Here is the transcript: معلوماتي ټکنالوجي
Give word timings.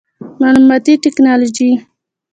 معلوماتي 0.41 0.93
ټکنالوجي 1.03 1.69